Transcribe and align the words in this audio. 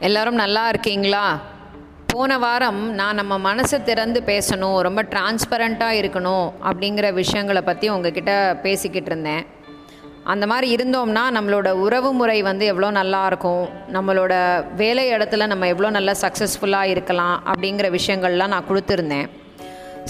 எல்லாரும் 0.00 0.34
நல்லா 0.34 0.68
இருக்கீங்களா? 0.68 1.40
போன 2.06 2.38
வாரம் 2.38 2.94
நான் 2.94 3.14
நம்ம 3.14 3.54
மனசை 3.54 3.82
திறந்து 3.82 4.22
பேசணும் 4.26 4.78
ரொம்ப 4.78 5.02
டிரான்ஸ்பரண்ட்டாக 5.02 5.98
இருக்கணும் 6.00 6.52
அப்படிங்கிற 6.64 7.12
விஷயங்களை 7.12 7.62
பற்றி 7.62 7.88
உங்ககிட்ட 7.88 8.58
பேசிக்கிட்டு 8.62 9.10
இருந்தேன். 9.10 9.46
அந்த 10.24 10.46
மாதிரி 10.46 10.76
இருந்தோம்னா 10.76 11.24
நம்மளோட 11.36 11.70
உறவு 11.70 12.12
முறை 12.12 12.42
வந்து 12.42 12.66
எவ்வளோ 12.66 12.90
நல்லாயிருக்கும் 12.90 13.68
நம்மளோட 13.92 14.64
வேலை 14.76 15.10
இடத்துல 15.10 15.46
நம்ம 15.46 15.66
எவ்வளோ 15.66 15.90
நல்லா 15.90 16.12
சக்ஸஸ்ஃபுல்லாக 16.20 16.84
இருக்கலாம் 16.84 17.42
அப்படிங்கிற 17.46 17.88
விஷயங்கள்லாம் 17.98 18.54
நான் 18.54 18.68
கொடுத்துருந்தேன். 18.68 19.28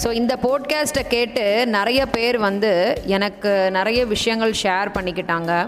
ஸோ 0.03 0.11
இந்த 0.11 0.35
போட்காஸ்ட்டை 0.41 1.07
கேட்டு 1.07 1.67
நிறைய 1.67 2.05
பேர் 2.05 2.37
வந்து 2.37 3.01
எனக்கு 3.05 3.69
நிறைய 3.71 4.05
விஷயங்கள் 4.05 4.59
ஷேர் 4.63 4.95
பண்ணிக்கிட்டாங்க. 4.97 5.67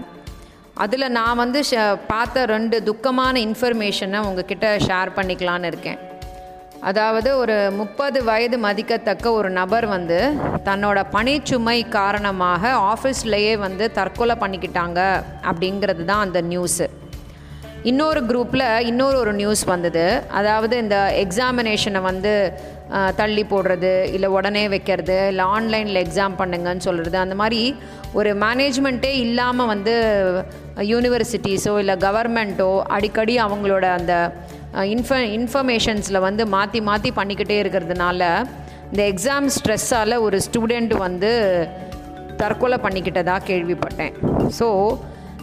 அதில் 0.84 1.14
நான் 1.16 1.40
வந்து 1.42 1.60
ஷ 1.70 1.82
பார்த்த 2.12 2.44
ரெண்டு 2.52 2.76
துக்கமான 2.88 3.34
இன்ஃபர்மேஷனை 3.48 4.20
உங்ககிட்ட 4.28 4.66
ஷேர் 4.86 5.10
பண்ணிக்கலான்னு 5.16 5.70
இருக்கேன். 5.72 5.98
அதாவது 6.88 7.30
ஒரு 7.42 7.56
முப்பது 7.80 8.18
வயது 8.28 8.56
மதிக்கத்தக்க 8.66 9.32
ஒரு 9.38 9.48
நபர் 9.58 9.86
வந்து 9.86 10.18
தன்னோட 10.68 10.98
பணிச்சுமை 11.14 11.78
காரணமாக 11.98 12.72
ஆஃபீஸ்லேயே 12.92 13.54
வந்து 13.66 13.86
தற்கொலை 13.98 14.36
பண்ணிக்கிட்டாங்க 14.42 15.00
அப்படிங்கிறது 15.50 16.04
தான் 16.10 16.24
அந்த 16.26 16.40
நியூஸு 16.52 16.86
இன்னொரு 17.90 18.20
குரூப்பில் 18.30 18.66
இன்னொரு 18.90 19.16
ஒரு 19.24 19.32
நியூஸ் 19.32 19.64
வந்தது. 19.74 20.06
அதாவது 20.38 20.74
இந்த 20.84 20.96
எக்ஸாமினேஷனை 21.24 22.00
வந்து 22.10 22.32
தள்ளி 23.16 23.42
போடுறது 23.50 23.92
இல்லை 24.16 24.28
உடனே 24.36 24.62
வைக்கிறது 24.68 25.16
இல்லை 25.32 25.44
ஆன்லைனில் 25.56 26.02
எக்ஸாம் 26.04 26.38
பண்ணுங்கன்னு 26.40 26.86
சொல்கிறது 26.86 27.16
அந்த 27.24 27.34
மாதிரி 27.34 27.60
ஒரு 28.12 28.30
மேனேஜ்மெண்ட்டே 28.44 29.12
இல்லாமல் 29.24 29.70
வந்து 29.74 29.94
யூனிவர்சிட்டிஸோ 30.92 31.74
இல்லை 31.78 31.96
கவர்மெண்ட்டோ 32.06 32.70
அடிக்கடி 32.96 33.36
அவங்களோட 33.46 33.84
அந்த 33.98 34.14
இன்ஃப 34.94 35.20
இன்ஃபர்மேஷன்ஸில் 35.36 36.24
வந்து 36.28 36.42
மாற்றி 36.56 36.80
மாற்றி 36.88 37.12
பண்ணிக்கிட்டே 37.20 37.56
இருக்கிறதுனால 37.62 38.20
இந்த 38.90 39.02
எக்ஸாம் 39.12 39.48
ஸ்ட்ரெஸ்ஸால் 39.56 40.22
ஒரு 40.26 40.36
ஸ்டூடெண்ட் 40.46 40.94
வந்து 41.06 41.32
தற்கொலை 42.42 42.78
பண்ணிக்கிட்டதா 42.84 43.36
கேள்விப்பட்டேன். 43.48 44.14
ஸோ 44.58 44.68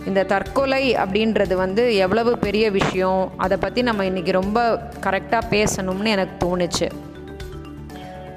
இந்த 0.09 0.21
தற்கொலை 0.31 0.83
அப்படின்றது 1.03 1.55
வந்து 1.63 1.83
எவ்வளவு 2.05 2.31
பெரிய 2.45 2.65
விஷயம் 2.79 3.21
அதை 3.45 3.57
பற்றி 3.57 3.81
நம்ம 3.89 4.03
இன்றைக்கி 4.11 4.31
ரொம்ப 4.41 4.59
கரெக்டாக 5.05 5.49
பேசணும்னு 5.55 6.13
எனக்கு 6.15 6.35
தோணுச்சு. 6.45 6.87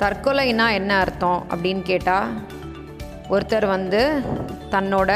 தற்கொலைனா 0.00 0.66
என்ன 0.78 0.92
அர்த்தம் 1.04 1.40
அப்படின்னு 1.52 1.82
கேட்டால் 1.90 2.28
ஒருத்தர் 3.34 3.66
வந்து 3.76 4.00
தன்னோட 4.74 5.10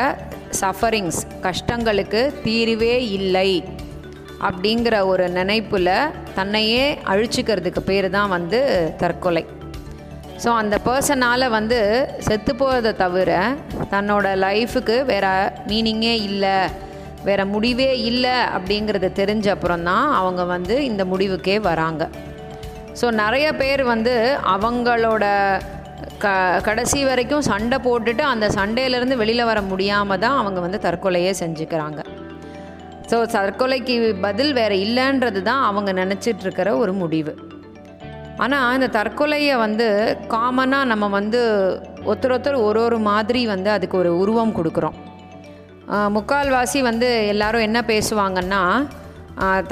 சஃபரிங்ஸ் 0.61 1.21
கஷ்டங்களுக்கு 1.47 2.21
தீர்வே 2.45 2.97
இல்லை 3.19 3.51
அப்படிங்கிற 4.49 4.95
ஒரு 5.13 5.25
நினைப்பில் 5.39 5.93
தன்னையே 6.39 6.85
அழிச்சிக்கிறதுக்கு 7.13 7.83
பேர் 7.91 8.09
தான் 8.17 8.33
வந்து 8.37 8.61
தற்கொலை. 9.03 9.45
ஸோ 10.43 10.51
அந்த 10.61 10.77
பர்சனால் 10.87 11.47
வந்து 11.57 11.79
செத்து 12.27 12.53
போவதை 12.61 12.93
தவிர 13.03 13.31
தன்னோட 13.95 14.27
லைஃபுக்கு 14.47 14.97
வேறு 15.11 15.35
மீனிங்கே 15.71 16.15
இல்லை 16.29 16.57
வேறு 17.29 17.45
முடிவே 17.55 17.91
இல்லை 18.11 18.37
அப்படிங்கிறது 18.57 19.11
தெரிஞ்ச 19.21 19.49
அப்புறம் 19.57 19.87
தான் 19.91 20.07
அவங்க 20.21 20.45
வந்து 20.55 20.75
இந்த 20.91 21.03
முடிவுக்கே 21.13 21.57
வராங்க. 21.71 22.03
ஸோ 23.01 23.07
நிறைய 23.23 23.47
பேர் 23.61 23.83
வந்து 23.93 24.15
அவங்களோட 24.55 25.25
க 26.23 26.27
கடைசி 26.67 27.01
வரைக்கும் 27.09 27.47
சண்டை 27.49 27.79
போட்டுட்டு 27.87 28.23
அந்த 28.33 28.47
சண்டையிலேருந்து 28.59 29.17
வெளியில் 29.23 29.49
வர 29.51 29.61
முடியாமல் 29.71 30.21
தான் 30.25 30.39
அவங்க 30.41 30.59
வந்து 30.67 30.79
தற்கொலையே 30.87 31.33
செஞ்சுக்கிறாங்க. 31.41 32.01
ஸோ 33.11 33.17
தற்கொலைக்கு 33.35 33.97
பதில் 34.27 34.53
வேறு 34.59 34.77
இல்லைன்றது 34.85 35.41
தான் 35.51 35.65
அவங்க 35.71 35.91
நினச்சிட்டு 36.03 36.45
இருக்கிற 36.47 36.69
ஒரு 36.83 36.93
முடிவு. 37.03 37.35
ஆனால் 38.45 38.75
இந்த 38.77 38.89
தற்கொலையை 38.99 39.57
வந்து 39.65 39.87
காமனாக 40.35 40.91
நம்ம 40.93 41.09
வந்து 41.19 41.41
ஒருத்தர் 42.09 42.35
ஒருத்தர் 42.37 42.65
ஒரு 42.69 42.81
ஒரு 42.87 42.99
மாதிரி 43.11 43.43
வந்து 43.55 43.71
அதுக்கு 43.77 43.97
ஒரு 44.03 44.13
உருவம் 44.23 44.57
கொடுக்குறோம். 44.59 44.97
முக்கால்வாசி 46.17 46.81
வந்து 46.91 47.09
எல்லாரும் 47.33 47.67
என்ன 47.69 47.79
பேசுவாங்கன்னா 47.93 48.63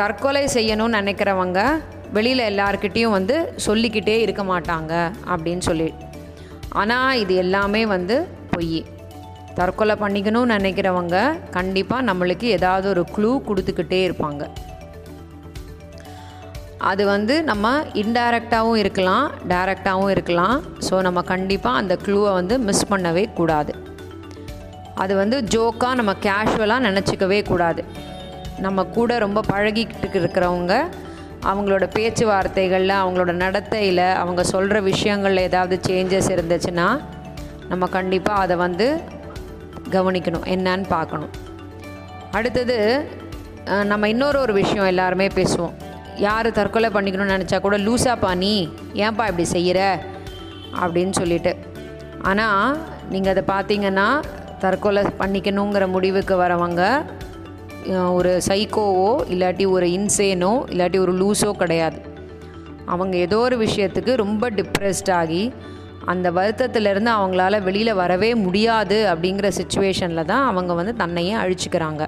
தற்கொலை 0.00 0.44
செய்யணும்னு 0.56 0.98
நினைக்கிறவங்க 1.00 1.60
வெளியில் 2.16 2.48
எல்லார்கிட்டேயும் 2.50 3.14
வந்து 3.18 3.36
சொல்லிக்கிட்டே 3.66 4.16
இருக்க 4.24 4.42
மாட்டாங்க 4.52 4.92
அப்படின்னு 5.32 5.64
சொல்லி. 5.68 5.88
ஆனால் 6.80 7.18
இது 7.22 7.34
எல்லாமே 7.44 7.82
வந்து 7.94 8.16
பொய். 8.52 8.80
தற்கொலை 9.58 9.94
பண்ணிக்கணும்னு 10.02 10.54
நினைக்கிறவங்க 10.58 11.16
கண்டிப்பாக 11.56 12.06
நம்மளுக்கு 12.08 12.46
ஏதாவது 12.58 12.86
ஒரு 12.92 13.02
க்ளூ 13.14 13.30
கொடுத்துக்கிட்டே 13.48 14.00
இருப்பாங்க. 14.08 14.42
அது 16.90 17.02
வந்து 17.14 17.34
நம்ம 17.48 17.66
இன்டைரக்டாகவும் 18.02 18.80
இருக்கலாம் 18.82 19.26
டைரக்டாகவும் 19.50 20.12
இருக்கலாம். 20.14 20.56
ஸோ 20.86 20.94
நம்ம 21.06 21.22
கண்டிப்பாக 21.32 21.80
அந்த 21.82 21.94
க்ளூவை 22.04 22.32
வந்து 22.38 22.54
மிஸ் 22.68 22.88
பண்ணவே 22.92 23.24
கூடாது. 23.40 23.74
அது 25.02 25.12
வந்து 25.20 25.36
ஜோக்காக 25.54 25.98
நம்ம 26.00 26.12
கேஷுவலாக 26.26 26.86
நினச்சிக்கவே 26.88 27.38
கூடாது. 27.52 27.82
நம்ம 28.66 28.84
கூட 28.96 29.12
ரொம்ப 29.26 29.40
பழகிக்கிட்டு 29.52 30.18
இருக்கிறவங்க 30.22 30.74
அவங்களோட 31.50 31.84
பேச்சுவார்த்தைகளில் 31.96 33.00
அவங்களோட 33.02 33.32
நடத்தையில் 33.44 34.04
அவங்க 34.22 34.42
சொல்கிற 34.52 34.80
விஷயங்களில் 34.90 35.46
ஏதாவது 35.48 35.76
சேஞ்சஸ் 35.88 36.30
இருந்துச்சுன்னா 36.34 36.88
நம்ம 37.70 37.86
கண்டிப்பாக 37.96 38.44
அதை 38.44 38.56
வந்து 38.64 38.86
கவனிக்கணும். 39.96 40.46
என்னன்னு 40.54 40.86
பார்க்கணும். 40.96 41.32
அடுத்தது 42.38 42.76
நம்ம 43.90 44.08
இன்னொரு 44.12 44.38
ஒரு 44.44 44.52
விஷயம் 44.52 44.90
எல்லாருமே 44.92 45.26
பேசுவோம். 45.38 45.74
யார் 46.26 46.48
தற்கொலை 46.58 46.88
பண்ணிக்கணும்னு 46.94 47.34
நினச்சா 47.36 47.58
கூட 47.60 47.76
லூஸாப்பா 47.86 48.30
நீ 48.44 48.54
ஏன்பா 49.02 49.24
இப்படி 49.30 49.44
செய்கிற 49.56 49.80
அப்படின்னு 50.82 51.14
சொல்லிட்டு. 51.20 51.52
ஆனால் 52.30 52.78
நீங்கள் 53.12 53.32
அதை 53.34 53.44
பார்த்தீங்கன்னா 53.52 54.08
தற்கொலை 54.64 55.02
பண்ணிக்கணுங்கிற 55.20 55.86
முடிவுக்கு 55.94 56.36
வரவங்க 56.42 56.82
ஒரு 57.90 58.32
சைக்கோவோ 58.48 59.10
இல்லாட்டி 59.34 59.64
ஒரு 59.76 59.86
இன்சேனோ 59.96 60.52
இல்லாட்டி 60.72 60.98
ஒரு 61.04 61.12
லூஸோ 61.20 61.50
கிடையாது. 61.62 61.98
அவங்க 62.86 63.16
ஏதோ 63.16 63.38
ஒரு 63.38 63.56
விஷயத்துக்கு 63.66 64.12
ரொம்ப 64.24 64.50
டிப்ரெஸ்ட் 64.58 65.10
ஆகி 65.10 65.52
அந்த 66.12 66.30
வருத்தத்திலேருந்து 66.38 67.10
அவங்களால 67.18 67.62
வெளியில் 67.62 67.98
வரவே 68.02 68.34
முடியாது 68.44 68.98
அப்படிங்கிற 69.12 69.48
சுச்சுவேஷனில் 69.58 70.30
தான் 70.32 70.46
அவங்க 70.50 70.72
வந்து 70.74 70.94
தன்னையே 71.02 71.34
அழிச்சுக்கிறாங்க. 71.42 72.02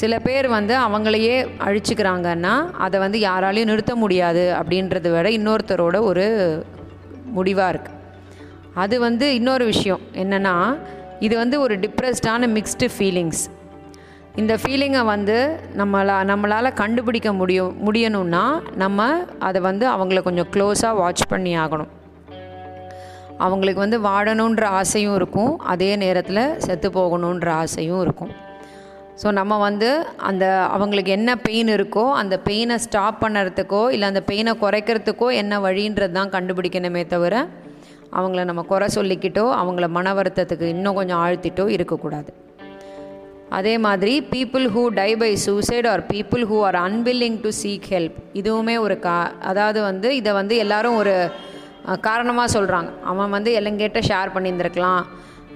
சில 0.00 0.18
பேர் 0.18 0.48
வந்து 0.48 0.74
அவங்களையே 0.86 1.36
அழிச்சுக்கிறாங்கன்னா 1.66 2.54
அதை 2.86 3.00
வந்து 3.00 3.18
யாராலையும் 3.28 3.70
நிறுத்த 3.72 3.94
முடியாது 3.94 4.44
அப்படின்றத 4.58 5.10
விட 5.14 5.30
இன்னொருத்தரோட 5.38 5.96
ஒரு 6.10 6.26
முடிவாக 7.38 7.72
இருக்குது 7.72 7.98
அது 8.74 8.96
வந்து 9.00 9.34
இன்னொரு 9.38 9.64
விஷயம். 9.64 10.02
என்னென்னா 10.14 10.76
இது 11.20 11.36
வந்து 11.36 11.60
ஒரு 11.60 11.74
டிப்ரெஸ்டான 11.86 12.48
மிக்ஸ்டு 12.56 12.88
ஃபீலிங்ஸ் 12.96 13.42
இந்த 14.40 14.54
ஃபீலிங்கை 14.60 15.00
வந்து 15.12 15.36
நம்மளா 15.78 16.16
நம்மளால் 16.30 16.76
கண்டுபிடிக்க 16.80 17.30
முடியும் 17.38 17.72
முடியணும்னா 17.86 18.42
நம்ம 18.82 19.08
அதை 19.46 19.58
வந்து 19.68 19.84
அவங்கள 19.94 20.20
கொஞ்சம் 20.26 20.50
க்ளோஸாக 20.54 20.98
வாட்ச் 21.00 21.24
பண்ணி 21.32 21.52
ஆகணும். 21.62 21.90
அவங்களுக்கு 23.46 23.80
வந்து 23.84 23.98
வாழணுன்ற 24.06 24.64
ஆசையும் 24.80 25.16
இருக்கும். 25.18 25.52
அதே 25.72 25.90
நேரத்தில் 26.02 26.42
செத்து 26.66 26.88
போகணுன்ற 26.98 27.48
ஆசையும் 27.62 28.02
இருக்கும். 28.04 28.32
ஸோ 29.22 29.30
நம்ம 29.38 29.54
வந்து 29.66 29.88
அந்த 30.28 30.44
அவங்களுக்கு 30.74 31.10
என்ன 31.18 31.30
பெயின் 31.46 31.70
இருக்கோ 31.76 32.04
அந்த 32.20 32.34
பெயினை 32.46 32.76
ஸ்டாப் 32.84 33.18
பண்ணுறதுக்கோ 33.24 33.82
இல்லை 33.94 34.06
அந்த 34.12 34.22
பெயினை 34.30 34.54
குறைக்கிறதுக்கோ 34.62 35.28
என்ன 35.42 35.58
வழின்றது 35.66 36.16
தான் 36.18 36.32
கண்டுபிடிக்கணுமே 36.36 37.02
தவிர 37.14 37.34
அவங்கள 38.18 38.44
நம்ம 38.50 38.64
குறை 38.70 38.88
சொல்லிக்கிட்டோ 38.98 39.44
அவங்கள 39.62 39.88
மன 39.98 40.14
வருத்தத்துக்கு 40.20 40.68
இன்னும் 40.76 40.98
கொஞ்சம் 41.00 41.20
ஆழ்த்திட்டோ 41.24 41.66
இருக்கக்கூடாது. 41.76 42.30
அதே 43.58 43.74
மாதிரி 43.84 44.14
people 44.32 44.66
who 44.74 44.82
die 44.98 45.10
by 45.22 45.30
suicide 45.44 45.86
are 45.92 46.02
people 46.12 46.42
who 46.50 46.58
are 46.66 46.78
unwilling 46.86 47.38
to 47.44 47.50
seek 47.62 47.88
help 47.94 48.18
இதுவுமே 48.40 48.76
ஒரு 48.86 48.96
கா 49.06 49.16
அதாவது 49.50 49.80
வந்து 49.88 50.08
இதை 50.16 50.32
வந்து 50.40 50.56
எல்லாரும் 50.64 50.98
ஒரு 51.02 51.14
காரணமாக 52.00 52.48
சொல்கிறாங்க 52.56 52.90
அவன் 53.12 53.34
வந்து 53.36 53.50
எல்லங்கேட்ட 53.60 54.00
ஷேர் 54.10 54.34
பண்ணியிருந்திருக்கலாம். 54.34 55.04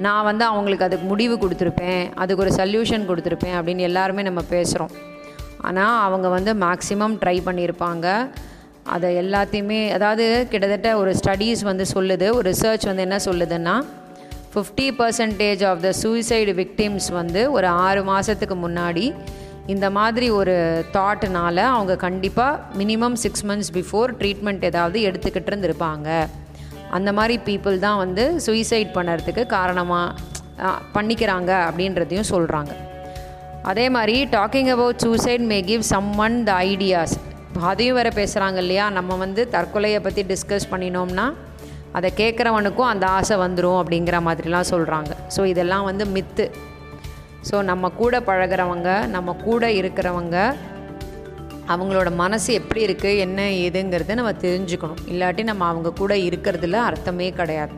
நான் 0.04 0.26
வந்து 0.28 0.44
அவங்களுக்கு 0.50 0.86
அதுக்கு 0.86 1.06
முடிவு 1.10 1.34
கொடுத்துருப்பேன். 1.42 2.04
அதுக்கு 2.22 2.44
ஒரு 2.44 2.52
சல்யூஷன் 2.60 3.08
கொடுத்துருப்பேன் 3.10 3.56
அப்படின்னு 3.58 3.88
எல்லாருமே 3.90 4.22
நம்ம 4.28 4.42
பேசுகிறோம் 4.54 4.94
ஆனால் 5.68 5.98
அவங்க 6.06 6.28
வந்து 6.36 6.52
மேக்ஸிமம் 6.64 7.14
ட்ரை 7.22 7.36
பண்ணியிருப்பாங்க. 7.48 8.06
அதை 8.94 9.10
எல்லாத்தையுமே 9.20 9.78
அதாவது 9.98 10.24
கிட்டத்தட்ட 10.50 10.88
ஒரு 11.02 11.12
ஸ்டடீஸ் 11.20 11.62
வந்து 11.70 11.84
சொல்லுது. 11.94 12.26
ஒரு 12.38 12.46
ரிசர்ச் 12.50 12.88
வந்து 12.90 13.06
என்ன 13.06 13.18
சொல்லுதுன்னா 13.28 13.76
fifty 14.54 14.90
percentage 14.98 15.66
of 15.66 15.80
the 15.80 15.92
suicide 16.02 16.54
victims 16.54 17.12
வந்து 17.12 17.52
ஒரு 17.52 17.66
ஆறு 17.66 18.04
மாதத்துக்கு 18.04 18.68
முன்னாடி 18.68 19.14
இந்த 19.66 19.90
மாதிரி 19.90 20.30
ஒரு 20.30 20.84
தாட்னால 20.92 21.56
அவங்க 21.56 21.96
கண்டிப்பாக 21.96 22.60
minimum 22.78 23.12
six 23.12 23.46
months 23.46 23.72
before 23.72 24.12
treatment 24.18 24.64
ஏதாவது 24.64 25.00
எடுத்துக்கிட்டு 25.00 25.50
இருந்திருப்பாங்க. 25.50 26.28
அந்த 26.90 27.12
மாதிரி 27.12 27.40
பீப்புள் 27.44 27.78
தான் 27.78 27.96
வந்து 27.96 28.40
சூசைட் 28.40 28.88
பண்ணுறதுக்கு 28.94 29.46
காரணமாக 29.46 30.14
பண்ணிக்கிறாங்க 30.94 31.50
அப்படின்றதையும் 31.68 32.30
சொல்கிறாங்க 32.30 32.70
அதே 33.62 33.88
மாதிரி 33.88 34.24
talking 34.24 34.70
about 34.70 34.96
suicide 34.96 35.40
may 35.40 35.60
give 35.60 35.80
someone 36.18 36.44
the 36.44 36.52
ideas 36.52 37.14
அதையும் 37.60 37.94
வேறு 37.94 38.08
பேசுகிறாங்க 38.08 38.56
இல்லையா? 38.56 38.90
நம்ம 38.90 39.16
வந்து 39.16 39.48
தற்கொலையை 39.52 40.00
பற்றி 40.00 40.22
டிஸ்கஸ் 40.22 40.70
பண்ணினோம்னா 40.70 41.34
அதை 41.98 42.08
கேட்குறவனுக்கும் 42.20 42.90
அந்த 42.92 43.06
ஆசை 43.16 43.36
வந்துடும் 43.44 43.80
அப்படிங்கிற 43.80 44.18
மாதிரிலாம் 44.28 44.70
சொல்கிறாங்க 44.72 45.12
ஸோ 45.36 45.42
இதெல்லாம் 45.52 45.88
வந்து 45.90 46.04
மித்து 46.16 46.46
ஸோ 47.48 47.56
நம்ம 47.70 47.90
கூட 48.00 48.14
பழகிறவங்க 48.28 48.90
நம்ம 49.14 49.34
கூட 49.46 49.64
இருக்கிறவங்க 49.80 50.36
அவங்களோட 51.72 52.08
மனசு 52.22 52.50
எப்படி 52.60 52.80
இருக்குது 52.86 53.20
என்ன 53.24 53.40
ஏதுங்கிறத 53.64 54.14
நம்ம 54.20 54.32
தெரிஞ்சுக்கணும். 54.44 55.00
இல்லாட்டி 55.12 55.42
நம்ம 55.50 55.66
அவங்க 55.72 55.92
கூட 56.00 56.14
இருக்கிறதுல 56.28 56.80
அர்த்தமே 56.88 57.28
கிடையாது. 57.38 57.74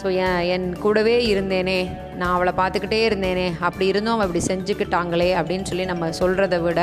ஸோ 0.00 0.06
என் 0.24 0.40
என் 0.54 0.66
கூடவே 0.84 1.14
இருந்தேனே 1.32 1.78
நான் 2.20 2.34
அவளை 2.36 2.52
பார்த்துக்கிட்டே 2.60 3.00
இருந்தேனே 3.08 3.46
அப்படி 3.68 3.86
இருந்தும் 3.92 4.14
அவள் 4.14 4.26
இப்படி 4.28 4.42
செஞ்சுக்கிட்டாங்களே 4.52 5.30
அப்படின்னு 5.40 5.68
சொல்லி 5.70 5.86
நம்ம 5.92 6.10
சொல்கிறத 6.20 6.58
விட 6.66 6.80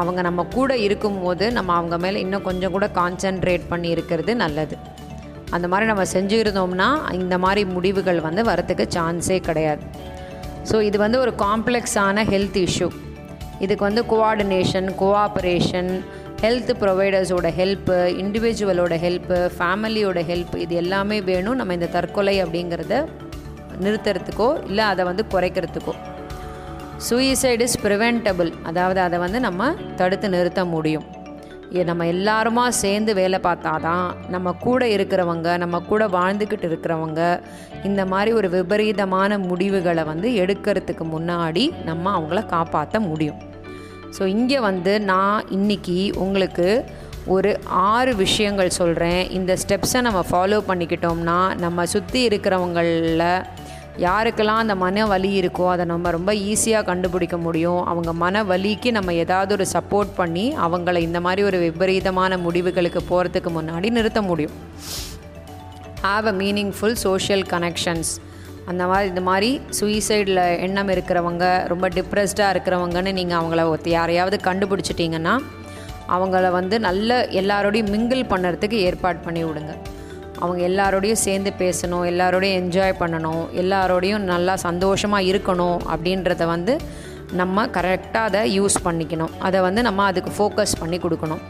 அவங்க 0.00 0.20
நம்ம 0.28 0.44
கூட 0.56 0.72
இருக்கும்போது 0.86 1.44
நம்ம 1.58 1.74
அவங்க 1.80 1.98
மேலே 2.04 2.20
இன்னும் 2.26 2.46
கொஞ்சம் 2.48 2.74
கூட 2.76 2.88
கான்சென்ட்ரேட் 3.00 3.66
பண்ணி 3.72 3.90
இருக்கிறது 3.96 4.34
நல்லது. 4.44 4.76
அந்த 5.56 5.66
மாதிரி 5.72 5.86
நம்ம 5.90 6.04
செஞ்சுருந்தோம்னா 6.14 6.88
இந்த 7.22 7.34
மாதிரி 7.44 7.62
முடிவுகள் 7.74 8.20
வந்து 8.28 8.42
வரத்துக்கு 8.50 8.84
சான்ஸே 8.96 9.38
கிடையாது. 9.48 9.82
ஸோ 10.70 10.76
இது 10.88 10.96
வந்து 11.04 11.18
ஒரு 11.24 11.32
காம்ப்ளெக்ஸான 11.44 12.24
ஹெல்த் 12.32 12.58
இஷ்யூ. 12.66 12.88
இதுக்கு 13.64 13.84
வந்து 13.88 14.02
கோஆர்டினேஷன் 14.12 14.88
கோஆப்ரேஷன் 15.02 15.92
ஹெல்த் 16.42 16.72
ப்ரொவைடர்ஸோட 16.82 17.48
ஹெல்ப்பு 17.60 17.96
இண்டிவிஜுவலோட 18.22 18.94
ஹெல்ப்பு 19.04 19.38
ஃபேமிலியோட 19.56 20.18
ஹெல்ப் 20.30 20.54
இது 20.64 20.74
எல்லாமே 20.82 21.18
வேணும். 21.30 21.58
நம்ம 21.60 21.74
இந்த 21.78 21.88
தற்கொலை 21.96 22.36
அப்படிங்கிறத 22.44 23.00
நிறுத்துறதுக்கோ 23.84 24.48
இல்லை 24.68 24.84
அதை 24.92 25.02
வந்து 25.10 25.24
குறைக்கிறதுக்கோ. 25.34 25.94
சூயிசைடு 27.06 27.66
இஸ் 27.68 27.78
ப்ரிவென்டபிள் 27.86 28.50
அதாவது 28.70 29.00
அதை 29.06 29.18
வந்து 29.24 29.40
நம்ம 29.46 29.70
தடுத்து 30.00 30.28
நிறுத்த 30.36 30.62
முடியும். 30.74 31.06
நம்ம 31.72 32.04
எல்லாருமா 32.04 32.68
சேர்ந்து 32.68 33.14
வேலை 33.14 33.38
பார்த்தா 33.42 33.80
தான் 33.80 34.14
நம்ம 34.28 34.52
கூட 34.52 34.86
இருக்கிறவங்க 34.86 35.58
நம்ம 35.58 35.80
கூட 35.80 36.06
வாழ்ந்துக்கிட்டு 36.06 36.68
இருக்கிறவங்க 36.68 37.40
இந்த 37.84 38.06
மாதிரி 38.06 38.32
ஒரு 38.32 38.50
விபரீதமான 38.50 39.38
முடிவுகளை 39.38 40.04
வந்து 40.04 40.30
எடுக்கிறதுக்கு 40.30 41.04
முன்னாடி 41.12 41.84
நம்ம 41.84 42.20
அவங்கள 42.20 42.46
காப்பாற்ற 42.46 43.00
முடியும். 43.00 43.36
ஸோ 44.18 44.26
இங்கே 44.26 44.60
வந்து 44.60 45.00
நான் 45.00 45.44
இன்னைக்கு 45.48 46.12
உங்களுக்கு 46.16 46.84
ஒரு 47.26 47.58
ஆறு 47.64 48.16
விஷயங்கள் 48.16 48.70
சொல்கிறேன் 48.70 49.30
இந்த 49.30 49.56
ஸ்டெப்ஸை 49.68 50.00
நம்ம 50.00 50.24
ஃபாலோ 50.30 50.60
பண்ணிக்கிட்டோம்னா 50.68 51.56
நம்ம 51.56 51.86
சுற்றி 51.86 52.26
இருக்கிறவங்களில் 52.28 53.42
யாருக்கெல்லாம் 53.98 54.60
அந்த 54.62 54.74
மன 54.74 55.06
வலி 55.06 55.40
இருக்கோ 55.40 55.68
அதை 55.68 55.84
நம்ம 55.84 56.10
ரொம்ப 56.10 56.32
ஈஸியாக 56.32 56.84
கண்டுபிடிக்க 56.84 57.36
முடியும். 57.38 57.86
அவங்க 57.86 58.12
மன 58.12 58.42
வலிக்கு 58.42 58.90
நம்ம 58.90 59.14
ஏதாவது 59.14 59.52
ஒரு 59.52 59.66
சப்போர்ட் 59.72 60.14
பண்ணி 60.14 60.56
அவங்கள 60.58 60.98
இந்த 60.98 61.20
மாதிரி 61.20 61.42
ஒரு 61.42 61.58
விபரீதமான 61.58 62.38
முடிவுகளுக்கு 62.38 63.00
போகிறதுக்கு 63.10 63.48
முன்னாடி 63.48 63.90
நிறுத்த 63.90 64.22
முடியும். 64.22 64.50
Have 66.02 66.26
a 66.26 66.32
meaningful 66.32 66.92
social 66.92 67.40
connections 67.40 68.10
அந்த 68.66 68.86
மாதிரி 68.86 69.08
இந்த 69.08 69.20
மாதிரி 69.20 69.60
சுயசைடில் 69.80 70.58
எண்ணம் 70.58 70.88
இருக்கிறவங்க 70.88 71.68
ரொம்ப 71.68 71.88
டிப்ரெஸ்டாக 71.88 72.52
இருக்கிறவங்கன்னு 72.54 73.12
நீங்கள் 73.12 73.38
அவங்கள 73.38 73.74
ஒருத்த- 73.74 73.88
யாரையாவது 73.88 74.38
கண்டுபிடிச்சிட்டிங்கன்னா 74.44 75.38
அவங்கள 76.08 76.50
வந்து 76.50 76.80
நல்ல 76.80 77.28
எல்லாரோடையும் 77.30 77.90
மிங்கிள் 77.94 78.22
பண்ணுறதுக்கு 78.30 78.72
ஏற்பாடு 78.72 79.18
பண்ணி 79.18 79.44
விடுங்க. 79.44 79.76
அவங்க 80.42 80.60
எல்லாரோடையும் 80.70 81.22
சேர்ந்து 81.26 81.50
பேசணும் 81.62 82.04
எல்லாரோடையும் 82.12 82.58
என்ஜாய் 82.62 82.98
பண்ணணும் 83.02 83.44
எல்லாரோடையும் 83.62 84.24
நல்லா 84.32 84.54
சந்தோஷமாக 84.66 85.28
இருக்கணும் 85.32 85.78
அப்படின்றத 85.92 86.46
வந்து 86.54 86.74
நம்ம 87.40 87.66
கரெக்டாக 87.76 88.28
அதை 88.28 88.42
யூஸ் 88.58 88.76
பண்ணிக்கணும். 88.86 89.32
அதை 89.46 89.58
வந்து 89.66 89.80
நம்ம 89.88 90.04
அதுக்கு 90.10 90.30
ஃபோக்கஸ் 90.38 90.78
பண்ணி 90.82 90.98
கொடுக்கணும். 91.04 91.42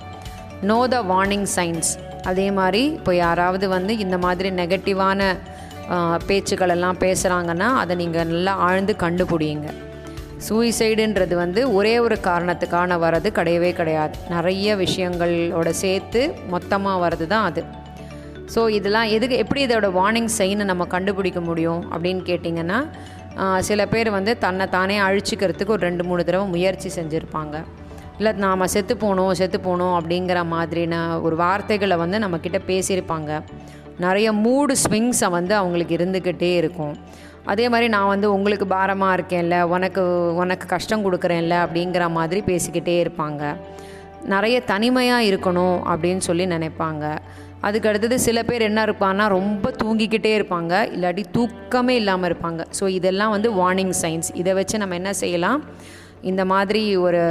நோ 0.71 0.79
த 0.95 1.01
வார்னிங் 1.13 1.49
சைன்ஸ் 1.57 1.91
அதே 2.31 2.47
மாதிரி 2.59 2.83
இப்போ 2.99 3.13
யாராவது 3.25 3.67
வந்து 3.77 3.93
இந்த 4.05 4.17
மாதிரி 4.25 4.49
நெகட்டிவான 4.61 5.29
பேச்சுக்கள் 6.29 6.73
எல்லாம் 6.77 6.99
பேசுகிறாங்கன்னா 7.05 7.69
அதை 7.83 7.95
நீங்கள் 8.01 8.29
நல்லா 8.33 8.55
ஆழ்ந்து 8.69 8.95
கண்டுபிடிங்க. 9.05 9.69
சூசைடுன்றது 10.47 11.35
வந்து 11.45 11.61
ஒரே 11.77 11.95
ஒரு 12.07 12.17
காரணத்துக்கான 12.27 12.99
வர்றது 13.05 13.29
கிடையவே 13.39 13.71
கிடையாது. 13.79 14.15
நிறைய 14.35 14.77
விஷயங்களோட 14.83 15.69
சேர்த்து 15.83 16.21
மொத்தமாக 16.55 17.03
வர்றது 17.05 17.27
தான் 17.33 17.47
அது. 17.51 17.63
ஸோ 18.55 18.61
இதெல்லாம் 18.79 19.09
எதுக்கு 19.17 19.37
எப்படி 19.45 19.61
இதோட 19.67 19.89
வார்னிங் 19.99 20.31
சைனை 20.39 20.65
நம்ம 20.73 20.87
கண்டுபிடிக்க 20.95 21.41
முடியும் 21.49 21.83
அப்படின்னு 21.93 22.23
கேட்டிங்கன்னா 22.31 22.81
சில 23.69 23.81
பேர் 23.93 24.09
வந்து 24.19 24.33
தன்னை 24.45 24.65
தானே 24.77 24.97
அழிச்சிக்கிறதுக்கு 25.07 25.75
ஒரு 25.75 25.85
ரெண்டு 25.89 26.05
மூணு 26.09 26.23
தடவை 26.29 26.47
முயற்சி 26.55 26.89
செஞ்சுருப்பாங்க. 26.97 27.57
இல்லை 28.19 28.31
நாம் 28.45 28.71
செத்து 28.75 28.95
போகணும் 29.03 29.33
செத்து 29.41 29.59
போகணும் 29.67 29.95
அப்படிங்கிற 29.99 30.39
மாதிரின 30.55 30.95
ஒரு 31.27 31.37
வார்த்தைகளை 31.43 31.97
வந்து 32.03 32.19
நம்மக்கிட்ட 32.25 32.59
பேசியிருப்பாங்க. 32.71 33.31
நிறைய 34.05 34.29
மூடு 34.45 34.75
ஸ்விங்ஸை 34.85 35.29
வந்து 35.37 35.55
அவங்களுக்கு 35.61 35.95
இருந்துக்கிட்டே 35.99 36.51
இருக்கும். 36.63 36.95
அதே 37.53 37.67
மாதிரி 37.73 37.87
நான் 37.97 38.13
வந்து 38.15 38.29
உங்களுக்கு 38.37 38.67
பாரமாக 38.75 39.17
இருக்கேன்ல 39.19 39.59
உனக்கு 39.75 40.03
உனக்கு 40.43 40.67
கஷ்டம் 40.75 41.05
கொடுக்குறேன்ல 41.07 41.57
அப்படிங்கிற 41.67 42.07
மாதிரி 42.19 42.41
பேசிக்கிட்டே 42.51 42.97
இருப்பாங்க. 43.05 43.43
நிறைய 44.35 44.57
தனிமையாக 44.73 45.29
இருக்கணும் 45.31 45.79
அப்படின்னு 45.91 46.23
சொல்லி 46.29 46.47
நினைப்பாங்க. 46.55 47.05
அதுக்கு 47.67 47.89
அடுத்தது 47.91 48.17
சில 48.27 48.39
பேர் 48.49 48.67
என்ன 48.69 48.81
இருப்பாங்கன்னா 48.89 49.27
ரொம்ப 49.39 49.73
தூங்கிக்கிட்டே 49.83 50.33
இருப்பாங்க. 50.39 50.73
இல்லாட்டி 50.97 51.25
தூக்கமே 51.37 51.95
இல்லாமல் 52.01 52.29
இருப்பாங்க. 52.31 52.63
ஸோ 52.79 52.85
இதெல்லாம் 52.99 53.33
வந்து 53.37 53.51
வார்னிங் 53.61 53.95
சைன்ஸ் 54.03 54.31
இதை 54.41 54.53
வச்சு 54.59 54.83
நம்ம 54.83 54.97
என்ன 55.01 55.13
செய்யலாம்? 55.23 55.61
இந்த 56.31 56.43
மாதிரி 56.53 56.83
ஒரு 57.07 57.23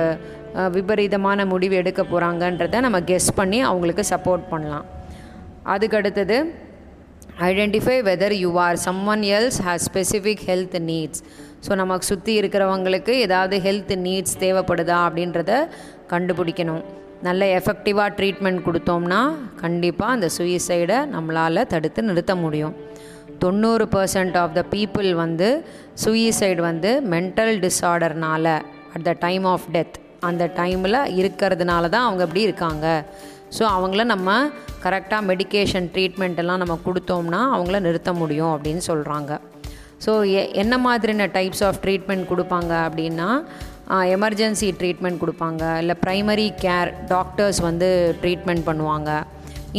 விபரீதமான 0.76 1.46
முடிவு 1.54 1.76
எடுக்க 1.82 2.02
போகிறாங்கன்றத 2.12 2.82
நம்ம 2.86 3.00
கெஸ் 3.10 3.32
பண்ணி 3.40 3.60
அவங்களுக்கு 3.70 4.04
சப்போர்ட் 4.14 4.46
பண்ணலாம். 4.54 4.86
அதுக்கு 5.74 5.98
அடுத்தது 6.02 6.38
identify 7.48 7.98
whether 8.10 8.36
you 8.44 8.52
are 8.68 8.78
someone 9.14 9.24
else 9.38 9.60
has 9.66 9.88
specific 9.90 10.46
health 10.52 10.78
needs 10.92 11.22
so 11.66 11.72
நமக்கு 11.82 12.10
சுற்றி 12.12 12.34
இருக்கிறவங்களுக்கு 12.42 13.14
ஏதாவது 13.26 13.56
ஹெல்த் 13.66 13.94
நீட்ஸ் 14.06 14.38
தேவைப்படுதா 14.44 14.98
அப்படின்றத 15.08 15.52
கண்டுபிடிக்கணும். 16.14 16.86
நல்ல 17.26 17.44
எஃபெக்டிவாக 17.60 18.10
ட்ரீட்மெண்ட் 18.18 18.62
கொடுத்தோம்னா 18.68 19.20
கண்டிப்பாக 19.62 20.16
அந்த 20.16 20.28
சுயசைடை 20.38 20.98
நம்மளால் 21.14 21.68
தடுத்து 21.74 22.02
நிறுத்த 22.10 22.34
முடியும். 22.44 22.76
தொண்ணூறு 23.44 23.86
பர்சன்ட் 23.96 24.38
ஆஃப் 24.42 24.54
த 24.58 24.62
பீப்புள் 24.74 25.10
வந்து 25.24 25.48
சுயசைடு 26.04 26.62
வந்து 26.70 26.92
mental 27.14 27.56
டிஸார்டர்னால் 27.66 28.52
at 28.96 29.08
the 29.10 29.14
time 29.26 29.46
of 29.54 29.68
death 29.76 29.98
அந்த 30.30 30.44
டைமில் 30.62 31.00
இருக்கிறதுனால 31.22 31.90
தான் 31.96 32.06
அவங்க 32.08 32.24
அப்படி 32.28 32.48
இருக்காங்க. 32.48 32.86
ஸோ 33.58 33.64
அவங்கள 33.78 34.04
நம்ம 34.14 34.30
கரெக்டாக 34.86 35.22
மெடிகேஷன் 35.32 35.90
ட்ரீட்மெண்ட் 35.96 36.40
எல்லாம் 36.44 36.62
நம்ம 36.64 36.76
கொடுத்தோம்னா 36.88 37.42
அவங்கள 37.58 37.80
நிறுத்த 37.88 38.12
முடியும் 38.22 38.54
அப்படின்னு 38.56 38.84
சொல்கிறாங்க 38.92 39.32
ஸோ 40.06 40.12
என்ன 40.62 40.74
மாதிரியான 40.88 41.28
டைப்ஸ் 41.38 41.64
ஆஃப் 41.68 41.80
ட்ரீட்மெண்ட் 41.84 42.30
கொடுப்பாங்க 42.32 42.74
அப்படின்னா 42.88 43.30
எமர்ஜென்சி 44.16 44.70
ட்ரீட்மெண்ட் 44.80 45.22
கொடுப்பாங்க. 45.24 45.64
இல்லை 45.82 45.96
ப்ரைமரி 46.06 46.48
கேர் 46.64 46.90
டாக்டர்ஸ் 47.14 47.60
வந்து 47.68 47.90
ட்ரீட்மெண்ட் 48.22 48.64
பண்ணுவாங்க. 48.70 49.12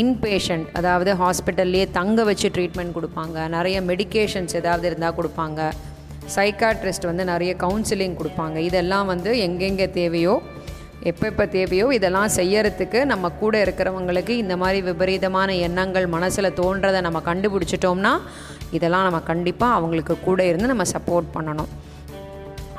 இன்பேஷண்ட் 0.03 0.67
அதாவது 0.79 1.11
ஹாஸ்பிட்டல்லையே 1.23 1.87
தங்க 1.99 2.25
வச்சு 2.29 2.49
ட்ரீட்மெண்ட் 2.57 2.97
கொடுப்பாங்க. 2.99 3.37
நிறைய 3.57 3.77
மெடிகேஷன்ஸ் 3.91 4.57
ஏதாவது 4.61 4.87
இருந்தால் 4.91 5.17
கொடுப்பாங்க. 5.19 5.61
சைக்காட்ரிஸ்ட் 6.37 7.09
வந்து 7.11 7.25
நிறைய 7.33 7.53
கவுன்சிலிங் 7.65 8.17
கொடுப்பாங்க. 8.21 8.57
இதெல்லாம் 8.69 9.07
வந்து 9.13 9.31
எங்கெங்கே 9.47 9.89
தேவையோ 10.01 10.35
எப்பப்போ 11.11 11.45
தேவையோ 11.57 11.87
இதெல்லாம் 11.97 12.31
செய்யறதுக்கு 12.37 13.01
நம்ம 13.13 13.27
கூட 13.43 13.55
இருக்கிறவங்களுக்கு 13.65 14.33
இந்த 14.43 14.55
மாதிரி 14.63 14.79
விபரீதமான 14.89 15.55
எண்ணங்கள் 15.67 16.07
மனசில் 16.15 16.57
தோன்றதை 16.61 17.01
நம்ம 17.07 17.19
கண்டுபிடிச்சிட்டோம்னா 17.29 18.13
இதெல்லாம் 18.77 19.07
நம்ம 19.09 19.21
கண்டிப்பாக 19.33 19.79
அவங்களுக்கு 19.79 20.15
கூட 20.29 20.41
இருந்து 20.51 20.73
நம்ம 20.73 20.87
சப்போர்ட் 20.95 21.29
பண்ணணும். 21.37 21.71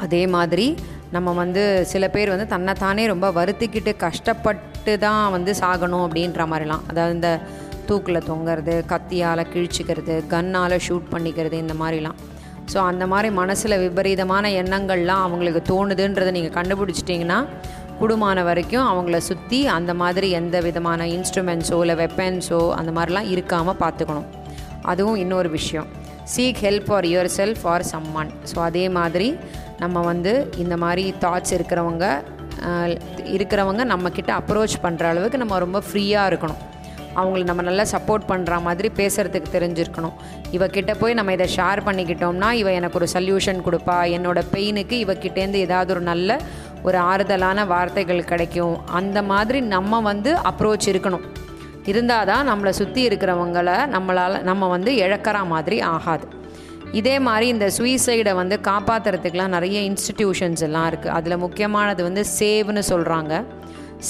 அதே 0.06 0.24
மாதிரி 0.36 0.68
நம்ம 1.16 1.32
வந்து 1.42 1.62
சில 1.92 2.04
பேர் 2.16 2.32
வந்து 2.34 2.48
தன்னைத்தானே 2.54 3.04
ரொம்ப 3.12 3.28
வருத்திக்கிட்டு 3.38 3.92
கஷ்டப்பட்டு 4.06 4.94
தான் 5.06 5.24
வந்து 5.36 5.52
சாகணும் 5.62 6.04
அப்படின்ற 6.08 6.44
மாதிரிலாம். 6.52 6.84
அதாவது 6.92 7.16
இந்த 7.18 7.32
தூக்கில் 7.88 8.26
தொங்குறது 8.30 8.74
கத்தியால் 8.92 9.50
கிழிச்சிக்கிறது 9.54 10.16
கன்னால் 10.34 10.76
ஷூட் 10.88 11.08
பண்ணிக்கிறது 11.14 11.56
இந்த 11.66 11.76
மாதிரிலாம். 11.82 12.18
ஸோ 12.72 12.78
அந்த 12.90 13.04
மாதிரி 13.12 13.30
மனசில் 13.42 13.82
விபரீதமான 13.84 14.50
எண்ணங்கள்லாம் 14.62 15.24
அவங்களுக்கு 15.28 15.62
தோணுதுன்றதை 15.72 16.34
நீங்கள் 16.36 16.58
கண்டுபிடிச்சிட்டிங்கன்னா 16.58 17.40
குடுமான 18.02 18.44
வரைக்கும் 18.50 18.86
அவங்கள 18.92 19.18
சுற்றி 19.30 19.62
அந்த 19.78 19.92
மாதிரி 20.02 20.28
எந்த 20.40 20.58
விதமான 20.68 21.08
இன்ஸ்ட்ருமெண்ட்ஸோ 21.16 21.80
இல்லை 21.86 21.96
வெப்பன்ஸோ 22.04 22.60
அந்த 22.80 22.92
மாதிரிலாம் 22.98 23.32
இருக்காமல் 23.34 23.80
பார்த்துக்கணும் 23.82 24.30
அதுவும் 24.92 25.18
இன்னொரு 25.24 25.50
விஷயம். 25.58 25.90
Seek 26.34 26.62
help 26.66 26.88
for 26.90 27.08
yourself 27.38 27.62
for 27.64 27.86
someone 27.92 28.32
so 28.52 28.58
அதே 28.68 28.86
மாதிரி 28.98 29.28
நம்ம 29.80 30.02
வந்து 30.12 30.34
இந்த 30.64 30.78
மாதிரி 30.84 31.04
தாட்ஸ் 31.24 31.56
இருக்கிறவங்க 31.58 32.06
இருக்கிறவங்க 33.36 33.82
நம்மக்கிட்ட 33.92 34.32
அப்ரோச் 34.40 34.76
பண்ணுற 34.84 35.04
அளவுக்கு 35.12 35.42
நம்ம 35.42 35.60
ரொம்ப 35.66 35.80
ஃப்ரீயாக 35.88 36.30
இருக்கணும். 36.32 36.62
அவங்கள 37.20 37.44
நம்ம 37.50 37.62
நல்லா 37.68 37.84
சப்போர்ட் 37.92 38.26
பண்ணுற 38.32 38.58
மாதிரி 38.66 38.90
பேசுகிறதுக்கு 38.98 39.50
தெரிஞ்சிருக்கணும். 39.56 40.16
இவக்கிட்ட 40.56 40.92
போய் 41.00 41.18
நம்ம 41.20 41.34
இதை 41.38 41.48
ஷேர் 41.56 41.80
பண்ணிக்கிட்டோம்னா 41.88 42.50
இவ 42.62 42.72
எனக்கு 42.80 43.00
ஒரு 43.00 43.08
சொல்யூஷன் 43.14 43.62
கொடுப்பா. 43.68 43.98
என்னோட 44.18 44.40
பெயினுக்கு 44.54 44.98
இவக்கிட்டேருந்து 45.06 45.62
ஏதாவது 45.68 45.94
ஒரு 45.96 46.04
நல்ல 46.12 46.40
ஒரு 46.88 46.98
ஆறுதலான 47.12 47.66
வார்த்தைகள் 47.74 48.30
கிடைக்கும். 48.32 48.76
அந்த 49.00 49.22
மாதிரி 49.32 49.62
நம்ம 49.76 50.02
வந்து 50.10 50.34
அப்ரோச் 50.52 50.90
இருக்கணும். 50.92 51.26
இருந்தால் 51.92 52.28
தான் 52.32 52.50
நம்மளை 52.50 52.72
சுற்றி 52.80 53.02
இருக்கிறவங்கள 53.08 53.70
நம்மளால் 53.96 54.42
நம்ம 54.50 54.68
வந்து 54.76 54.92
இழக்கிற 55.06 55.38
மாதிரி 55.54 55.80
ஆகாது. 55.94 56.26
இதே 56.98 57.16
மாதிரி 57.28 57.48
இந்த 57.54 57.66
சுயசைடை 57.78 58.34
வந்து 58.42 58.56
காப்பாற்றுறதுக்கெலாம் 58.70 59.56
நிறைய 59.56 59.80
இன்ஸ்டிடியூஷன்ஸ் 59.90 60.64
எல்லாம் 60.68 60.88
இருக்குது 60.92 61.14
அதில் 61.18 61.42
முக்கியமானது 61.46 62.02
வந்து 62.08 62.24
சேவ்னு 62.40 62.84
சொல்கிறாங்க 62.92 63.34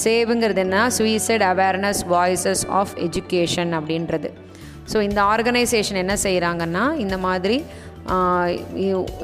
சேவுங்கிறது 0.04 0.62
என்ன? 0.64 0.78
Suicide 0.98 1.44
awareness 1.52 2.02
voices 2.14 2.64
of 2.80 2.94
education 3.08 3.72
அப்படின்றது. 3.78 4.30
ஸோ 4.92 4.98
இந்த 5.08 5.20
ஆர்கனைசேஷன் 5.34 6.02
என்ன 6.04 6.16
செய்கிறாங்கன்னா 6.26 6.84
இந்த 7.06 7.16
மாதிரி 7.26 7.58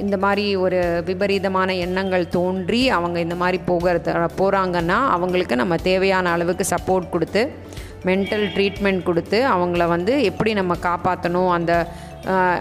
இந்த 0.03 0.15
மாதிரி 0.24 0.43
ஒரு 0.63 0.79
விபரீதமான 1.09 1.69
எண்ணங்கள் 1.85 2.25
தோன்றி 2.38 2.81
அவங்க 2.97 3.17
இந்த 3.25 3.35
மாதிரி 3.41 3.59
போகிறது 3.69 4.12
போகிறாங்கன்னா 4.41 4.97
அவங்களுக்கு 5.15 5.55
நம்ம 5.62 5.75
தேவையான 5.89 6.31
அளவுக்கு 6.35 6.65
சப்போர்ட் 6.74 7.07
கொடுத்து 7.13 7.43
மென்டல் 8.09 8.45
ட்ரீட்மெண்ட் 8.55 9.01
கொடுத்து 9.09 9.39
அவங்கள 9.53 9.85
வந்து 9.95 10.15
எப்படி 10.31 10.51
நம்ம 10.59 10.74
காப்பாற்றணும் 10.89 11.51
அந்த 11.57 11.74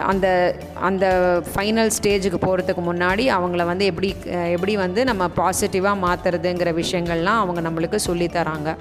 அந்த 0.06 0.56
அந்த 0.74 1.06
ஃபைனல் 1.54 1.88
ஸ்டேஜுக்கு 1.88 2.38
போகிறதுக்கு 2.46 2.82
முன்னாடி 2.92 3.24
அவங்கள 3.26 3.64
வந்து 3.64 3.84
எப்படி 3.84 4.14
எப்படி 4.52 4.76
வந்து 4.76 5.04
நம்ம 5.04 5.28
பாசிட்டிவாக 5.36 6.02
மாற்றுறதுங்கிற 6.04 6.72
விஷயங்கள்லாம் 6.74 7.40
அவங்க 7.40 7.60
நம்மளுக்கு 7.60 8.00
சொல்லித்தராங்க 8.06 8.76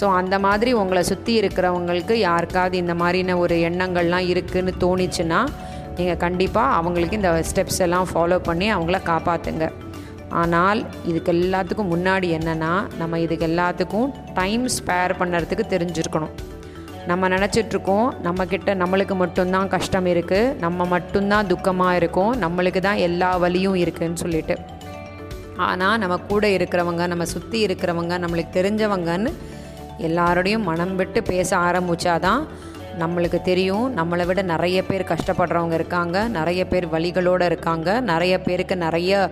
ஸோ 0.00 0.14
அந்த 0.14 0.38
மாதிரி 0.38 0.72
உங்களை 0.72 1.02
சுற்றி 1.02 1.40
இருக்கிறவங்களுக்கு 1.40 2.12
யாருக்காவது 2.12 2.76
இந்த 2.76 2.94
மாதிரின 2.94 3.38
ஒரு 3.38 3.54
எண்ணங்கள்லாம் 3.54 4.28
இருக்குன்னு 4.28 4.72
தோணிச்சுன்னா 4.80 5.40
நீங்கள் 5.96 6.16
கண்டிப்பாக 6.16 6.74
அவங்களுக்கு 6.74 7.16
இந்த 7.16 7.42
ஸ்டெப்ஸ் 7.50 7.80
எல்லாம் 7.80 8.06
ஃபாலோ 8.14 8.38
பண்ணி 8.38 8.72
அவங்கள 8.72 9.00
காப்பாற்றுங்க 9.04 9.72
ஆனால் 10.28 10.86
இதுக்கு 11.04 11.32
எல்லாத்துக்கும் 11.32 11.92
முன்னாடி 11.94 12.28
என்னென்னா 12.38 12.72
நம்ம 12.98 13.18
இதுக்கு 13.18 13.46
எல்லாத்துக்கும் 13.46 14.12
டைம் 14.34 14.68
ஸ்பேர் 14.68 15.18
பண்ணுறதுக்கு 15.18 15.64
தெரிஞ்சிருக்கணும். 15.68 16.34
நம்ம 17.06 17.28
நினச்சிட்ருக்கோம் 17.28 18.08
நம்மக்கிட்ட 18.24 18.74
நம்மளுக்கு 18.82 19.14
மட்டும்தான் 19.14 19.68
கஷ்டம் 19.68 20.06
இருக்குது 20.06 20.54
நம்ம 20.58 20.84
மட்டும்தான் 20.86 21.46
துக்கமாக 21.46 21.92
இருக்கும் 21.92 22.40
நம்மளுக்கு 22.40 22.78
தான் 22.78 22.96
எல்லா 22.96 23.36
வழியும் 23.36 23.74
இருக்குன்னு 23.74 24.16
சொல்லிட்டு. 24.16 24.56
ஆனால் 25.56 25.98
நம்ம 25.98 26.16
கூட 26.16 26.48
இருக்கிறவங்க 26.48 27.06
நம்ம 27.06 27.24
சுற்றி 27.24 27.66
இருக்கிறவங்க 27.66 28.16
நம்மளுக்கு 28.24 28.52
தெரிஞ்சவங்கன்னு 28.58 29.32
எல்லாரோடையும் 29.98 30.62
மனம் 30.62 30.96
விட்டு 30.96 31.22
பேச 31.22 31.56
ஆரம்பிச்சாதான் 31.56 32.46
நம்மளுக்கு 32.98 33.42
தெரியும் 33.42 33.96
நம்மளை 33.96 34.26
விட 34.26 34.42
நிறைய 34.42 34.84
பேர் 34.84 35.04
கஷ்டப்படுறவங்க 35.04 35.72
இருக்காங்க 35.72 36.28
நிறைய 36.28 36.66
பேர் 36.66 36.86
வழிகளோடு 36.88 37.44
இருக்காங்க 37.44 38.00
நிறைய 38.00 38.40
பேருக்கு 38.40 38.76
நிறைய 38.76 39.30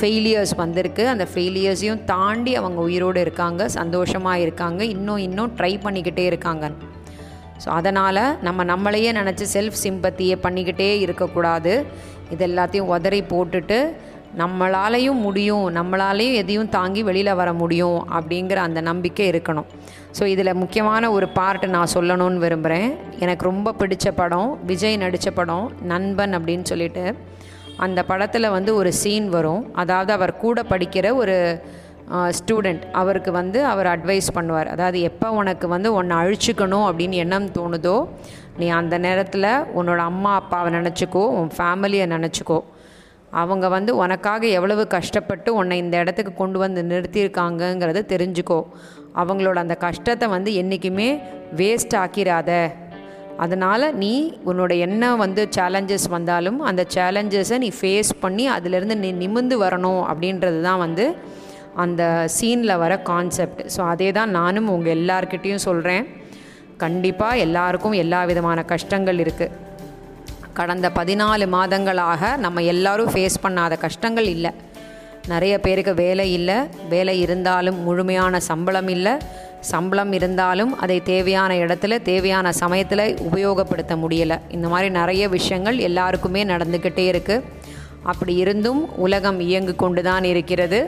ஃபெயிலியர்ஸ் 0.00 0.54
வந்திருக்கு. 0.56 1.08
அந்த 1.08 1.26
ஃபெயிலியர்ஸையும் 1.34 2.04
தாண்டி 2.04 2.54
அவங்க 2.56 2.80
உயிரோடு 2.80 3.20
இருக்காங்க 3.20 3.68
சந்தோஷமாக 3.68 4.38
இருக்காங்க 4.38 4.84
இன்னும் 4.84 5.16
இன்னும் 5.16 5.52
ட்ரை 5.56 5.78
பண்ணிக்கிட்டே 5.84 6.24
இருக்காங்க 6.26 6.70
ஸோ 7.62 7.68
அதனால் 7.78 8.22
நம்ம 8.46 8.64
நம்மளையே 8.72 9.10
நினச்சி 9.20 9.46
செல்ஃப் 9.56 9.80
சிம்பத்தியை 9.84 10.36
பண்ணிக்கிட்டே 10.44 10.90
இருக்கக்கூடாது. 11.06 11.72
இது 12.34 12.44
எல்லாத்தையும் 12.50 12.90
உதறி 12.94 13.20
போட்டுட்டு 13.32 13.78
நம்மளாலையும் 14.40 15.20
முடியும் 15.26 15.64
நம்மளாலையும் 15.76 16.36
எதையும் 16.40 16.68
தாங்கி 16.74 17.00
வெளியில் 17.08 17.38
வர 17.40 17.50
முடியும் 17.62 17.98
அப்படிங்கிற 18.16 18.58
அந்த 18.66 18.80
நம்பிக்கை 18.88 19.24
இருக்கணும். 19.30 19.68
ஸோ 20.18 20.22
இதில் 20.34 20.58
முக்கியமான 20.60 21.10
ஒரு 21.16 21.26
பார்ட் 21.38 21.66
நான் 21.76 21.92
சொல்லணும்னு 21.94 22.44
விரும்புகிறேன் 22.44 22.88
எனக்கு 23.24 23.44
ரொம்ப 23.50 23.74
பிடிச்ச 23.80 24.08
படம் 24.20 24.50
விஜய் 24.70 25.02
நடித்த 25.04 25.30
படம் 25.40 25.66
நண்பன் 25.92 26.36
அப்படின்னு 26.38 26.66
சொல்லிட்டு. 26.72 27.04
அந்த 27.86 28.00
படத்தில் 28.10 28.54
வந்து 28.56 28.70
ஒரு 28.80 28.92
சீன் 29.02 29.28
வரும். 29.36 29.62
அதாவது 29.82 30.10
அவர் 30.16 30.32
கூட 30.44 30.62
படிக்கிற 30.72 31.06
ஒரு 31.22 31.36
ஸ்டூடெண்ட் 32.38 32.84
அவருக்கு 33.00 33.30
வந்து 33.38 33.58
அவர் 33.72 33.88
அட்வைஸ் 33.94 34.28
பண்ணுவார். 34.36 34.68
அதாவது 34.74 34.98
எப்போ 35.10 35.28
உனக்கு 35.40 35.66
வந்து 35.74 35.88
உன்னை 35.98 36.14
அழிச்சுக்கணும் 36.22 36.86
அப்படின்னு 36.88 37.20
எண்ணம் 37.24 37.48
தோணுதோ 37.58 37.96
நீ 38.60 38.68
அந்த 38.80 38.94
நேரத்தில் 39.06 39.50
உன்னோட 39.78 40.00
அம்மா 40.10 40.32
அப்பாவை 40.40 40.70
நினச்சிக்கோ 40.78 41.22
உன் 41.38 41.50
ஃபேமிலியை 41.56 42.06
நினச்சிக்கோ. 42.14 42.58
அவங்க 43.40 43.66
வந்து 43.76 43.90
உனக்காக 44.02 44.42
எவ்வளவு 44.58 44.82
கஷ்டப்பட்டு 44.94 45.50
உன்னை 45.58 45.76
இந்த 45.84 45.96
இடத்துக்கு 46.02 46.32
கொண்டு 46.40 46.58
வந்து 46.64 46.80
நிறுத்தியிருக்காங்கங்கிறத 46.90 48.00
தெரிஞ்சுக்கோ. 48.12 48.60
அவங்களோட 49.20 49.58
அந்த 49.64 49.76
கஷ்டத்தை 49.86 50.26
வந்து 50.36 50.50
என்றைக்குமே 50.60 51.08
வேஸ்ட் 51.60 51.94
ஆக்கிராத. 52.02 52.50
அதனால் 53.44 53.86
நீ 54.02 54.12
உன்னோட 54.48 54.72
என்ன 54.86 55.12
வந்து 55.22 55.42
சேலஞ்சஸ் 55.56 56.06
வந்தாலும் 56.14 56.58
அந்த 56.70 56.82
சேலஞ்சஸை 56.94 57.58
நீ 57.64 57.70
ஃபேஸ் 57.78 58.10
பண்ணி 58.24 58.44
அதிலிருந்து 58.56 58.96
நீ 59.04 59.10
நிமிந்து 59.22 59.58
வரணும் 59.62 60.02
அப்படின்றது 60.10 60.58
தான் 60.66 60.82
வந்து 60.86 61.06
அந்த 61.84 62.02
சீனில் 62.36 62.80
வர 62.82 62.92
கான்செப்ட். 63.10 63.60
ஸோ 63.74 63.80
அதே 63.92 64.08
தான் 64.18 64.30
நானும் 64.38 64.70
உங்கள் 64.74 64.94
எல்லார்கிட்டேயும் 64.98 65.66
சொல்கிறேன் 65.68 66.06
கண்டிப்பாக 66.84 67.42
எல்லாருக்கும் 67.46 67.98
எல்லா 68.04 68.20
விதமான 68.30 68.58
கஷ்டங்கள் 68.72 69.20
இருக்குது 69.24 69.68
கடந்த 70.58 70.86
பதினாலு 70.98 71.44
மாதங்களாக 71.54 72.22
நம்ம 72.44 72.62
எல்லாரும் 72.72 73.12
ஃபேஸ் 73.14 73.42
பண்ணாத 73.44 73.74
கஷ்டங்கள் 73.84 74.28
இல்லை. 74.34 74.50
நிறைய 75.32 75.54
பேருக்கு 75.64 75.92
வேலை 76.04 76.26
இல்லை. 76.38 76.56
வேலை 76.92 77.14
இருந்தாலும் 77.24 77.78
முழுமையான 77.86 78.40
சம்பளம் 78.48 78.90
இல்லை. 78.96 79.14
சம்பளம் 79.72 80.12
இருந்தாலும் 80.18 80.72
அதை 80.82 80.98
தேவையான 81.10 81.54
இடத்துல 81.64 81.98
தேவையான 82.10 82.52
சமயத்தில் 82.62 83.04
உபயோகப்படுத்த 83.28 83.94
முடியலை. 84.02 84.38
இந்த 84.56 84.66
மாதிரி 84.72 84.90
நிறைய 85.00 85.24
விஷயங்கள் 85.36 85.78
எல்லாருக்குமே 85.88 86.42
நடந்துக்கிட்டே 86.52 87.06
இருக்குது 87.12 87.46
அப்படி 88.10 88.34
இருந்தும் 88.44 88.82
உலகம் 89.06 89.40
இயங்கு 89.48 89.74
கொண்டு 89.84 90.02
தான் 90.10 90.24
இருக்கிறது. 90.32 90.80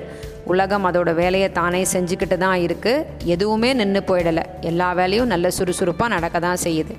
உலகம் 0.52 0.86
அதோட 0.88 1.10
வேலையை 1.14 1.48
தானே 1.52 1.82
செஞ்சுக்கிட்டு 1.94 2.36
தான் 2.44 2.58
இருக்குது 2.66 3.04
எதுவுமே 3.34 3.70
நின்று 3.80 4.00
போயிடலை. 4.10 4.44
எல்லா 4.70 4.88
வேலையும் 5.00 5.30
நல்ல 5.34 5.50
சுறுசுறுப்பாக 5.58 6.14
நடக்க 6.14 6.36
தான் 6.46 6.62
செய்யுது. 6.66 6.94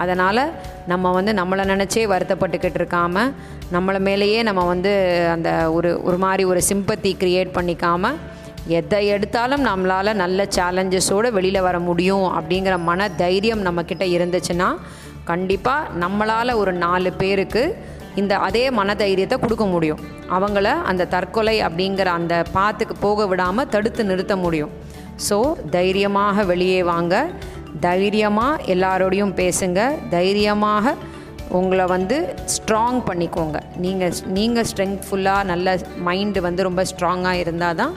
அதனால் 0.00 0.42
நம்ம 0.86 1.12
வந்து 1.18 1.32
நம்மளை 1.40 1.64
நினச்சே 1.72 2.04
வருத்தப்பட்டுக்கிட்டு 2.12 2.78
இருக்காம 2.80 3.24
நம்மளை 3.74 4.00
மேலேயே 4.08 4.40
நம்ம 4.48 4.64
வந்து 4.64 4.92
அந்த 5.34 5.50
ஒரு 5.76 5.90
ஒரு 6.02 6.18
மாதிரி 6.24 6.44
ஒரு 6.52 6.60
சிம்பத்தி 6.70 7.10
க்ரியேட் 7.22 7.56
பண்ணிக்காமல் 7.56 8.18
எதை 8.78 9.00
எடுத்தாலும் 9.14 9.62
நம்மளால் 9.68 10.18
நல்ல 10.22 10.46
சேலஞ்சஸோடு 10.56 11.28
வெளியில் 11.36 11.66
வர 11.68 11.76
முடியும் 11.78 12.26
அப்படிங்கிற 12.38 12.74
மன 12.88 13.08
தைரியம் 13.22 13.64
நம்மக்கிட்ட 13.66 14.04
இருந்துச்சுன்னா 14.16 14.68
கண்டிப்பாக 15.24 15.88
நம்மளால் 16.02 16.58
ஒரு 16.62 16.72
நாலு 16.84 17.12
பேருக்கு 17.12 17.62
இந்த 18.20 18.32
அதே 18.46 18.64
மனதைரியத்தை 18.78 19.36
கொடுக்க 19.44 19.64
முடியும். 19.74 20.00
அவங்கள 20.36 20.68
அந்த 20.90 21.08
தற்கொலை 21.14 21.56
அப்படிங்கிற 21.66 22.10
அந்த 22.20 22.34
பாத்துக்கு 22.56 22.96
போக 23.06 23.26
விடாமல் 23.32 23.70
தடுத்து 23.74 24.04
நிறுத்த 24.10 24.36
முடியும். 24.44 24.72
ஸோ 25.28 25.38
தைரியமாக 25.76 26.44
வெளியே 26.52 26.82
வாங்க. 26.92 27.14
தைரியமாக 27.86 28.62
எல்லாரோடையும் 28.74 29.34
பேசுங்க. 29.40 29.80
தைரியமாக 30.16 30.94
உங்களை 31.58 31.84
வந்து 31.92 32.16
ஸ்ட்ராங் 32.54 33.00
பண்ணிக்கோங்க. 33.08 33.58
நீங்கள் 33.84 34.18
நீங்கள் 34.38 34.66
ஸ்ட்ரெங்க்ஃபுல்லாக 34.70 35.48
நல்ல 35.52 35.76
மைண்டு 36.08 36.40
வந்து 36.46 36.62
ரொம்ப 36.68 36.82
ஸ்ட்ராங்காக 36.90 37.42
இருந்தால் 37.42 37.78
தான் 37.82 37.94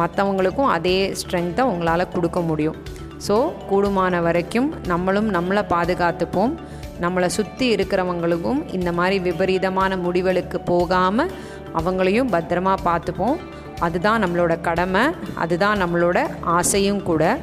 மற்றவங்களுக்கும் 0.00 0.72
அதே 0.76 0.98
ஸ்ட்ரெங்க்த்தை 1.20 1.64
உங்களால் 1.72 2.12
கொடுக்க 2.14 2.40
முடியும். 2.50 2.78
ஸோ 3.26 3.36
கூடுமான 3.68 4.20
வரைக்கும் 4.26 4.68
நம்மளும் 4.92 5.28
நம்மளை 5.36 5.62
பாதுகாத்துப்போம். 5.74 6.54
நம்மளை 7.00 7.26
சுற்றி 7.26 7.74
இருக்கிறவங்களுக்கும் 7.74 8.74
இந்த 8.74 8.92
மாதிரி 8.92 9.18
விபரீதமான 9.18 9.96
முடிவுகளுக்கு 9.96 10.60
போகாமல் 10.60 11.32
அவங்களையும் 11.74 12.32
பத்திரமா 12.32 12.74
பார்த்துப்போம். 12.84 13.36
அதுதான் 13.78 14.24
நம்மளோட 14.24 14.60
கடமை 14.60 15.00
அதுதான் 15.34 15.82
நம்மளோட 15.84 16.26
ஆசையும் 16.40 17.02
கூட. 17.02 17.38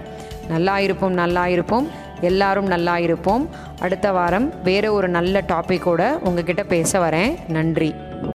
நல்லா 0.47 0.79
இருப்போம் 0.79 1.13
நல்லா 1.13 1.47
இருப்போம். 1.47 1.87
எல்லாரும் 2.21 2.65
நல்லா 2.65 2.97
இருப்போம். 2.97 3.49
அடுத்த 3.79 4.11
வாரம் 4.11 4.63
வேறு 4.63 4.93
ஒரு 4.93 5.07
நல்ல 5.07 5.43
டாப்பிக்கோட 5.47 6.19
உங்ககிட்ட 6.23 6.63
பேச 6.63 7.09
வரேன். 7.09 7.37
நன்றி. 7.47 7.95